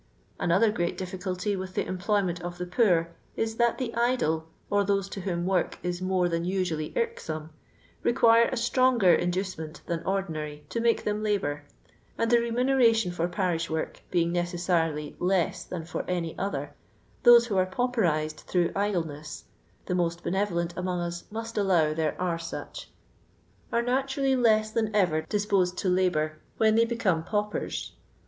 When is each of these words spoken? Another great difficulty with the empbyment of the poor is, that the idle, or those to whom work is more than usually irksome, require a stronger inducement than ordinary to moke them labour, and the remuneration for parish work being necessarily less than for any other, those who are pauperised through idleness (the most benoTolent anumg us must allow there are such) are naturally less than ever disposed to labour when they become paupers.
Another 0.39 0.71
great 0.71 0.97
difficulty 0.97 1.55
with 1.55 1.75
the 1.75 1.85
empbyment 1.85 2.41
of 2.41 2.57
the 2.57 2.65
poor 2.65 3.09
is, 3.35 3.57
that 3.57 3.77
the 3.77 3.93
idle, 3.93 4.47
or 4.71 4.83
those 4.83 5.07
to 5.09 5.21
whom 5.21 5.45
work 5.45 5.77
is 5.83 6.01
more 6.01 6.27
than 6.27 6.43
usually 6.43 6.91
irksome, 6.95 7.51
require 8.01 8.45
a 8.51 8.57
stronger 8.57 9.13
inducement 9.13 9.81
than 9.85 10.01
ordinary 10.03 10.65
to 10.69 10.81
moke 10.81 11.03
them 11.03 11.21
labour, 11.21 11.65
and 12.17 12.31
the 12.31 12.39
remuneration 12.39 13.11
for 13.11 13.27
parish 13.27 13.69
work 13.69 14.01
being 14.09 14.31
necessarily 14.31 15.15
less 15.19 15.63
than 15.65 15.85
for 15.85 16.03
any 16.07 16.35
other, 16.35 16.73
those 17.21 17.45
who 17.45 17.55
are 17.55 17.67
pauperised 17.67 18.37
through 18.37 18.71
idleness 18.75 19.43
(the 19.85 19.93
most 19.93 20.23
benoTolent 20.23 20.73
anumg 20.73 20.99
us 21.05 21.25
must 21.29 21.59
allow 21.59 21.93
there 21.93 22.19
are 22.19 22.39
such) 22.39 22.89
are 23.71 23.83
naturally 23.83 24.35
less 24.35 24.71
than 24.71 24.95
ever 24.95 25.21
disposed 25.29 25.77
to 25.77 25.89
labour 25.89 26.39
when 26.57 26.73
they 26.73 26.85
become 26.85 27.23
paupers. 27.23 27.91